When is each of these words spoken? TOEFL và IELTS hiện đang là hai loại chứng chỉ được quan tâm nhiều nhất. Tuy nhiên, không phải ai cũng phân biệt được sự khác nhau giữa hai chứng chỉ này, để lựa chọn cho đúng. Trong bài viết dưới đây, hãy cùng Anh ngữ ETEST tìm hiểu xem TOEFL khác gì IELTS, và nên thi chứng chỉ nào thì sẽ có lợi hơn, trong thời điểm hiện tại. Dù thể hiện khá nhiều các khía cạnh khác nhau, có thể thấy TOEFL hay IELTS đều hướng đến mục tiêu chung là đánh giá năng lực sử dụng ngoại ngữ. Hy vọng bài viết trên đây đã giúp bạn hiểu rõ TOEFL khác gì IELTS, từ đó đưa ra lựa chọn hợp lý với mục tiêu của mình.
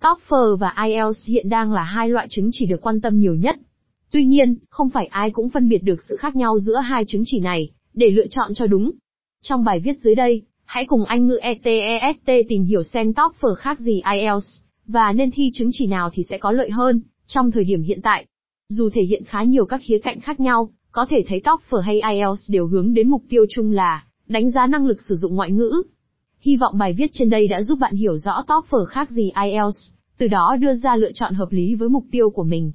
TOEFL 0.00 0.56
và 0.56 0.74
IELTS 0.86 1.26
hiện 1.26 1.48
đang 1.48 1.72
là 1.72 1.82
hai 1.82 2.08
loại 2.08 2.26
chứng 2.30 2.50
chỉ 2.52 2.66
được 2.66 2.80
quan 2.80 3.00
tâm 3.00 3.18
nhiều 3.18 3.34
nhất. 3.34 3.56
Tuy 4.10 4.24
nhiên, 4.24 4.56
không 4.70 4.90
phải 4.90 5.06
ai 5.06 5.30
cũng 5.30 5.48
phân 5.48 5.68
biệt 5.68 5.78
được 5.78 6.02
sự 6.08 6.16
khác 6.16 6.36
nhau 6.36 6.58
giữa 6.58 6.76
hai 6.76 7.04
chứng 7.04 7.22
chỉ 7.26 7.40
này, 7.40 7.70
để 7.94 8.10
lựa 8.10 8.26
chọn 8.30 8.54
cho 8.54 8.66
đúng. 8.66 8.90
Trong 9.42 9.64
bài 9.64 9.80
viết 9.80 10.00
dưới 10.00 10.14
đây, 10.14 10.42
hãy 10.64 10.84
cùng 10.84 11.04
Anh 11.04 11.26
ngữ 11.26 11.38
ETEST 11.42 12.30
tìm 12.48 12.64
hiểu 12.64 12.82
xem 12.82 13.12
TOEFL 13.12 13.54
khác 13.54 13.80
gì 13.80 14.02
IELTS, 14.12 14.60
và 14.86 15.12
nên 15.12 15.30
thi 15.30 15.50
chứng 15.54 15.70
chỉ 15.72 15.86
nào 15.86 16.10
thì 16.12 16.22
sẽ 16.22 16.38
có 16.38 16.52
lợi 16.52 16.70
hơn, 16.70 17.00
trong 17.26 17.50
thời 17.50 17.64
điểm 17.64 17.82
hiện 17.82 18.02
tại. 18.02 18.26
Dù 18.68 18.90
thể 18.90 19.02
hiện 19.02 19.24
khá 19.24 19.42
nhiều 19.42 19.66
các 19.66 19.80
khía 19.84 19.98
cạnh 19.98 20.20
khác 20.20 20.40
nhau, 20.40 20.70
có 20.92 21.06
thể 21.10 21.24
thấy 21.28 21.40
TOEFL 21.44 21.80
hay 21.80 22.00
IELTS 22.00 22.50
đều 22.50 22.66
hướng 22.66 22.94
đến 22.94 23.10
mục 23.10 23.22
tiêu 23.28 23.46
chung 23.50 23.72
là 23.72 24.04
đánh 24.28 24.50
giá 24.50 24.66
năng 24.66 24.86
lực 24.86 25.02
sử 25.02 25.14
dụng 25.14 25.34
ngoại 25.34 25.50
ngữ. 25.50 25.82
Hy 26.40 26.56
vọng 26.56 26.78
bài 26.78 26.92
viết 26.92 27.10
trên 27.12 27.30
đây 27.30 27.48
đã 27.48 27.62
giúp 27.62 27.78
bạn 27.78 27.94
hiểu 27.94 28.18
rõ 28.18 28.42
TOEFL 28.46 28.84
khác 28.84 29.10
gì 29.10 29.30
IELTS, 29.44 29.90
từ 30.18 30.28
đó 30.28 30.56
đưa 30.60 30.74
ra 30.74 30.96
lựa 30.96 31.12
chọn 31.14 31.34
hợp 31.34 31.48
lý 31.50 31.74
với 31.74 31.88
mục 31.88 32.04
tiêu 32.10 32.30
của 32.30 32.44
mình. 32.44 32.72